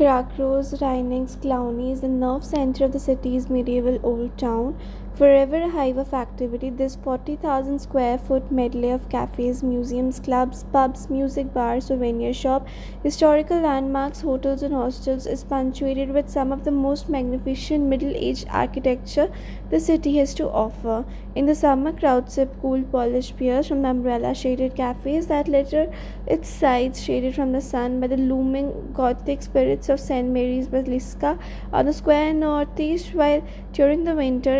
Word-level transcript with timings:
Krakow's, 0.00 0.72
Rynek's 0.80 1.36
Główny 1.36 1.92
is 1.92 2.00
the 2.00 2.08
nerve 2.08 2.42
center 2.42 2.86
of 2.86 2.92
the 2.92 2.98
city's 2.98 3.50
medieval 3.50 3.98
old 4.02 4.34
town. 4.38 4.74
Forever 5.20 5.56
a 5.56 5.68
hive 5.68 5.98
of 5.98 6.14
activity, 6.14 6.70
this 6.70 6.96
40,000 6.96 7.78
square 7.78 8.16
foot 8.16 8.50
medley 8.50 8.88
of 8.90 9.06
cafes, 9.10 9.62
museums, 9.62 10.18
clubs, 10.18 10.64
pubs, 10.72 11.10
music 11.10 11.52
bars, 11.52 11.88
souvenir 11.88 12.32
shop, 12.32 12.66
historical 13.02 13.60
landmarks, 13.60 14.22
hotels, 14.22 14.62
and 14.62 14.72
hostels 14.72 15.26
is 15.26 15.44
punctuated 15.44 16.08
with 16.08 16.30
some 16.30 16.52
of 16.52 16.64
the 16.64 16.70
most 16.70 17.10
magnificent 17.10 17.84
Middle 17.84 18.14
Age 18.16 18.46
architecture 18.48 19.30
the 19.68 19.78
city 19.78 20.16
has 20.16 20.32
to 20.36 20.48
offer. 20.48 21.04
In 21.34 21.44
the 21.44 21.54
summer, 21.54 21.92
crowds 21.92 22.32
sip 22.32 22.56
cool, 22.62 22.82
polished 22.82 23.36
beers 23.36 23.68
from 23.68 23.82
the 23.82 23.90
umbrella 23.90 24.34
shaded 24.34 24.74
cafes 24.74 25.26
that 25.26 25.48
litter 25.48 25.92
its 26.26 26.48
sides, 26.48 27.04
shaded 27.04 27.34
from 27.34 27.52
the 27.52 27.60
sun 27.60 28.00
by 28.00 28.06
the 28.06 28.16
looming 28.16 28.90
Gothic 28.94 29.42
spirits 29.42 29.90
of 29.90 30.00
St. 30.00 30.26
Mary's 30.26 30.66
Basilica 30.66 31.38
on 31.74 31.84
the 31.84 31.92
square 31.92 32.32
northeast, 32.32 33.14
while 33.14 33.46
during 33.74 34.04
the 34.04 34.14
winter, 34.14 34.58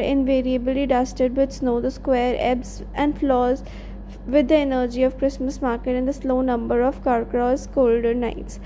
invariably 0.55 0.87
dusted 0.87 1.37
with 1.37 1.53
snow, 1.53 1.81
the 1.81 1.91
square 1.91 2.37
ebbs 2.39 2.83
and 2.95 3.19
flows 3.19 3.63
with 4.27 4.49
the 4.49 4.57
energy 4.57 5.03
of 5.03 5.19
Christmas 5.19 5.63
market 5.63 5.97
and 5.97 6.07
the 6.07 6.13
slow 6.13 6.41
number 6.41 6.83
of 6.83 7.03
Krakow's 7.03 7.67
colder 7.67 8.15
nights. 8.15 8.61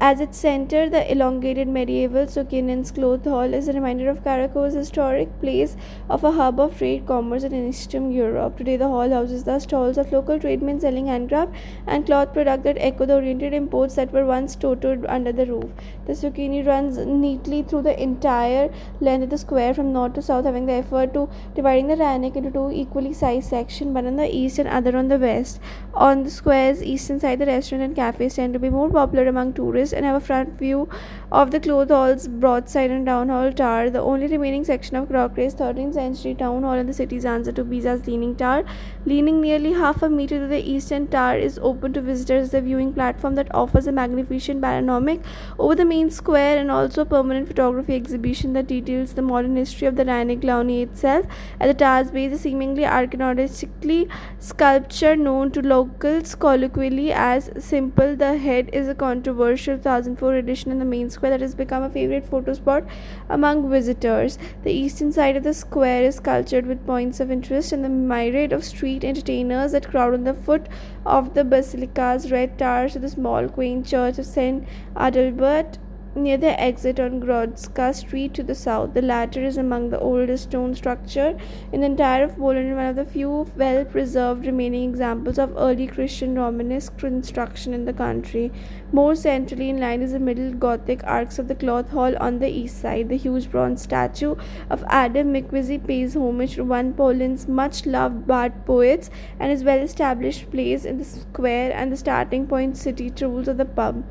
As 0.00 0.20
its 0.20 0.38
center, 0.38 0.88
the 0.88 1.10
elongated 1.10 1.66
medieval 1.66 2.26
Sukiennice 2.26 2.94
Cloth 2.94 3.24
Hall 3.24 3.52
is 3.52 3.66
a 3.66 3.72
reminder 3.72 4.08
of 4.08 4.22
Krakow's 4.22 4.74
historic 4.74 5.28
place 5.40 5.76
of 6.08 6.22
a 6.22 6.30
hub 6.30 6.60
of 6.60 6.78
trade, 6.78 7.04
commerce, 7.04 7.42
in 7.42 7.52
Eastern 7.52 8.12
Europe. 8.12 8.58
Today, 8.58 8.76
the 8.76 8.86
hall 8.86 9.10
houses 9.10 9.42
the 9.42 9.58
stalls 9.58 9.98
of 9.98 10.12
local 10.12 10.38
tradesmen 10.38 10.78
selling 10.78 11.08
handcraft 11.08 11.52
and 11.88 12.06
cloth 12.06 12.32
products 12.32 12.62
that 12.62 12.76
echo 12.78 13.06
the 13.06 13.16
oriented 13.16 13.52
imports 13.52 13.96
that 13.96 14.12
were 14.12 14.24
once 14.24 14.52
stored 14.52 15.04
under 15.06 15.32
the 15.32 15.46
roof. 15.46 15.72
The 16.06 16.12
Sukiennice 16.12 16.64
runs 16.64 16.98
neatly 16.98 17.64
through 17.64 17.82
the 17.82 18.00
entire 18.00 18.72
length 19.00 19.24
of 19.24 19.30
the 19.30 19.38
square 19.38 19.74
from 19.74 19.92
north 19.92 20.12
to 20.14 20.22
south, 20.22 20.44
having 20.44 20.66
the 20.66 20.74
effort 20.74 21.12
to 21.14 21.28
dividing 21.56 21.88
the 21.88 21.96
Rynek 21.96 22.36
into 22.36 22.52
two 22.52 22.70
equally 22.70 23.12
sized 23.12 23.50
sections, 23.50 23.92
one 23.92 24.06
on 24.06 24.14
the 24.14 24.32
east 24.32 24.60
and 24.60 24.68
other 24.68 24.96
on 24.96 25.08
the 25.08 25.18
west. 25.18 25.58
On 25.92 26.22
the 26.22 26.30
square's 26.30 26.84
eastern 26.84 27.18
side, 27.18 27.40
the 27.40 27.46
restaurant 27.46 27.82
and 27.82 27.96
cafes 27.96 28.36
tend 28.36 28.52
to 28.52 28.60
be 28.60 28.70
more 28.70 28.88
popular 28.88 29.26
among 29.26 29.54
tourists 29.54 29.87
and 29.92 30.04
have 30.04 30.16
a 30.16 30.24
front 30.24 30.58
view 30.58 30.88
of 31.30 31.50
the 31.50 31.60
cloth 31.60 31.90
hall's 31.90 32.26
broadside 32.26 32.90
and 32.90 33.06
town 33.06 33.28
hall 33.28 33.52
tower. 33.52 33.90
The 33.90 34.00
only 34.00 34.26
remaining 34.26 34.64
section 34.64 34.96
of 34.96 35.08
Krakow's 35.08 35.54
13th 35.54 35.94
century 35.94 36.34
town 36.34 36.62
hall 36.62 36.72
and 36.72 36.88
the 36.88 36.94
city's 36.94 37.24
answer 37.24 37.52
to 37.52 37.64
Pisa's 37.64 38.06
Leaning 38.06 38.34
Tower, 38.36 38.64
leaning 39.04 39.40
nearly 39.40 39.72
half 39.72 40.02
a 40.02 40.08
meter 40.08 40.38
to 40.38 40.46
the 40.46 40.58
eastern 40.58 41.06
tower, 41.06 41.36
is 41.36 41.58
open 41.62 41.92
to 41.92 42.00
visitors. 42.00 42.50
The 42.50 42.60
viewing 42.60 42.92
platform 42.92 43.34
that 43.34 43.54
offers 43.54 43.86
a 43.86 43.92
magnificent 43.92 44.62
panoramic 44.62 45.20
over 45.58 45.74
the 45.74 45.84
main 45.84 46.10
square 46.10 46.58
and 46.58 46.70
also 46.70 47.02
a 47.02 47.04
permanent 47.04 47.48
photography 47.48 47.94
exhibition 47.94 48.52
that 48.54 48.66
details 48.66 49.14
the 49.14 49.22
modern 49.22 49.56
history 49.56 49.86
of 49.86 49.96
the 49.96 50.04
Rynek 50.04 50.40
Główny 50.40 50.82
itself. 50.82 51.26
At 51.60 51.68
the 51.68 51.74
tower's 51.74 52.10
base, 52.10 52.32
a 52.32 52.38
seemingly 52.38 52.84
archaeologically 52.84 54.08
sculpture 54.38 55.16
known 55.16 55.50
to 55.52 55.62
locals 55.62 56.34
colloquially 56.34 57.12
as 57.12 57.50
Simple 57.58 58.16
the 58.16 58.36
Head 58.38 58.70
is 58.72 58.88
a 58.88 58.94
controversial 58.94 59.77
2004 59.78 60.34
edition 60.34 60.70
in 60.70 60.78
the 60.78 60.84
main 60.84 61.08
square 61.10 61.30
that 61.30 61.40
has 61.40 61.54
become 61.54 61.82
a 61.82 61.90
favorite 61.90 62.26
photo 62.26 62.52
spot 62.52 62.84
among 63.28 63.70
visitors. 63.70 64.38
The 64.64 64.72
eastern 64.72 65.12
side 65.12 65.36
of 65.36 65.44
the 65.44 65.54
square 65.54 66.04
is 66.04 66.16
sculptured 66.16 66.66
with 66.66 66.86
points 66.86 67.20
of 67.20 67.30
interest 67.30 67.72
and 67.72 67.84
the 67.84 67.88
myriad 67.88 68.52
of 68.52 68.64
street 68.64 69.04
entertainers 69.04 69.72
that 69.72 69.88
crowd 69.88 70.14
on 70.14 70.24
the 70.24 70.34
foot 70.34 70.68
of 71.06 71.34
the 71.34 71.44
basilica's 71.44 72.30
red 72.30 72.58
towers 72.58 72.92
to 72.92 72.98
the 72.98 73.08
small 73.08 73.48
quaint 73.48 73.86
church 73.86 74.18
of 74.18 74.26
St. 74.26 74.66
Adalbert 74.96 75.77
near 76.22 76.36
the 76.36 76.60
exit 76.60 76.98
on 77.00 77.20
Grodzka 77.20 77.94
Street 77.94 78.34
to 78.34 78.42
the 78.42 78.54
south. 78.54 78.94
The 78.94 79.02
latter 79.02 79.42
is 79.42 79.56
among 79.56 79.90
the 79.90 79.98
oldest 79.98 80.44
stone 80.44 80.74
structure 80.74 81.38
in 81.72 81.80
the 81.80 81.86
entire 81.86 82.24
of 82.24 82.36
Poland 82.36 82.68
and 82.68 82.76
one 82.76 82.86
of 82.86 82.96
the 82.96 83.04
few 83.04 83.50
well 83.56 83.84
preserved 83.84 84.44
remaining 84.44 84.88
examples 84.88 85.38
of 85.38 85.54
early 85.56 85.86
Christian 85.86 86.34
Romanesque 86.34 86.98
construction 86.98 87.72
in 87.72 87.84
the 87.84 87.92
country. 87.92 88.52
More 88.92 89.14
centrally 89.14 89.70
in 89.70 89.78
line 89.78 90.02
is 90.02 90.12
the 90.12 90.18
Middle 90.18 90.52
Gothic 90.52 91.02
arcs 91.04 91.38
of 91.38 91.48
the 91.48 91.54
Cloth 91.54 91.90
Hall 91.90 92.16
on 92.18 92.38
the 92.38 92.48
east 92.48 92.80
side. 92.80 93.08
The 93.08 93.16
huge 93.16 93.50
bronze 93.50 93.82
statue 93.82 94.34
of 94.70 94.84
Adam 94.88 95.32
Mickiewicz 95.32 95.86
pays 95.86 96.14
homage 96.14 96.54
to 96.54 96.64
one 96.64 96.94
Poland's 96.94 97.46
much 97.46 97.86
loved 97.86 98.26
bard 98.26 98.64
poets 98.66 99.10
and 99.38 99.50
his 99.50 99.64
well 99.64 99.78
established 99.78 100.50
place 100.50 100.84
in 100.84 100.98
the 100.98 101.04
square 101.04 101.72
and 101.72 101.92
the 101.92 101.96
starting 101.96 102.46
point 102.46 102.76
city 102.76 103.10
trolls 103.10 103.48
of 103.48 103.56
the 103.56 103.64
pub. 103.64 104.04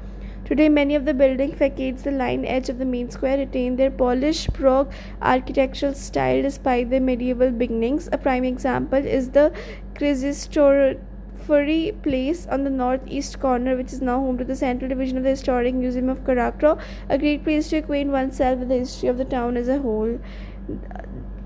Today, 0.48 0.70
many 0.70 0.96
of 0.96 1.04
the 1.04 1.14
building 1.14 1.52
facades 1.52 2.04
the 2.04 2.12
line 2.12 2.46
edge 2.46 2.70
of 2.70 2.80
the 2.80 2.86
main 2.86 3.12
square 3.12 3.38
retain 3.38 3.76
their 3.76 3.92
polished 3.92 4.54
Prague 4.54 4.90
architectural 5.22 5.94
style 5.94 6.42
despite 6.42 6.90
their 6.90 7.02
medieval 7.02 7.52
beginnings. 7.52 8.08
A 8.14 8.18
prime 8.18 8.46
example 8.46 9.06
is 9.06 9.32
the 9.32 9.52
Krzysztofory 9.96 12.02
Place 12.02 12.48
on 12.48 12.64
the 12.64 12.70
northeast 12.70 13.42
corner, 13.42 13.76
which 13.76 13.92
is 13.92 14.02
now 14.02 14.22
home 14.22 14.38
to 14.38 14.46
the 14.46 14.56
Central 14.56 14.88
Division 14.88 15.18
of 15.18 15.24
the 15.24 15.32
Historic 15.32 15.76
Museum 15.76 16.08
of 16.08 16.24
Krakow, 16.24 16.78
a 17.10 17.18
great 17.18 17.44
place 17.44 17.68
to 17.72 17.80
acquaint 17.80 18.12
oneself 18.12 18.60
with 18.60 18.70
the 18.70 18.78
history 18.78 19.10
of 19.10 19.18
the 19.18 19.26
town 19.26 19.58
as 19.58 19.68
a 19.68 19.80
whole. 19.80 20.18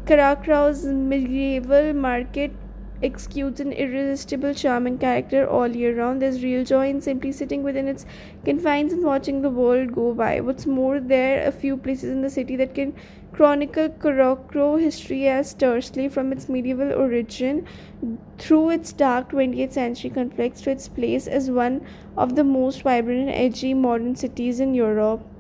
Krakow's 0.06 0.86
medieval 0.86 1.94
market 1.94 2.52
exudes 3.02 3.60
an 3.60 3.72
irresistible 3.72 4.54
charm 4.54 4.88
and 4.88 5.00
character 5.00 5.48
all 5.48 5.68
year 5.68 5.98
round. 5.98 6.22
There's 6.22 6.44
real 6.44 6.64
joy 6.64 6.90
in 6.90 7.02
simply 7.02 7.32
sitting 7.32 7.64
within 7.64 7.88
its 7.88 8.06
confines 8.46 8.94
and 8.94 9.04
watching 9.04 9.42
the 9.42 9.50
world 9.50 9.94
go 9.94 10.14
by. 10.14 10.40
What's 10.42 10.66
more, 10.66 11.00
there 11.00 11.44
are 11.44 11.48
a 11.48 11.52
few 11.52 11.78
places 11.78 12.12
in 12.12 12.22
the 12.22 12.30
city 12.30 12.56
that 12.58 12.76
can 12.76 12.94
chronicle 13.34 13.90
Krakow 13.90 14.76
history 14.78 15.28
as 15.28 15.54
tersely 15.54 16.10
from 16.10 16.32
its 16.32 16.50
medieval 16.50 16.92
origin 16.94 17.66
through 18.38 18.70
its 18.70 18.92
dark 18.92 19.32
20th 19.32 19.72
century 19.72 20.10
conflicts 20.10 20.62
to 20.62 20.72
its 20.72 20.88
place 20.88 21.28
as 21.28 21.50
one 21.50 21.86
of 22.18 22.36
the 22.36 22.44
most 22.44 22.82
vibrant 22.82 23.22
and 23.22 23.30
edgy 23.30 23.74
modern 23.74 24.16
cities 24.16 24.60
in 24.60 24.74
Europe. 24.74 25.31